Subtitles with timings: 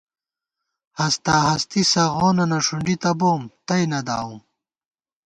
[0.99, 4.39] ہستاہستی سغوننہ ݭُنڈی تہ بوم، تئ نہ داوُم